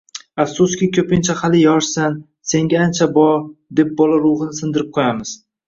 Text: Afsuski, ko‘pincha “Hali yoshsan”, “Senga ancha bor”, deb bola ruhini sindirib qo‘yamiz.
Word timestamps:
Afsuski, 0.43 0.87
ko‘pincha 0.97 1.35
“Hali 1.41 1.59
yoshsan”, 1.65 2.17
“Senga 2.53 2.81
ancha 2.87 3.11
bor”, 3.21 3.39
deb 3.83 3.95
bola 4.03 4.21
ruhini 4.27 4.61
sindirib 4.65 4.93
qo‘yamiz. 5.01 5.39